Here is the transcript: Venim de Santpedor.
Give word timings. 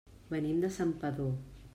Venim 0.31 0.63
de 0.63 0.71
Santpedor. 0.77 1.31